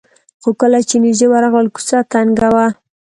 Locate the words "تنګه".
2.11-2.47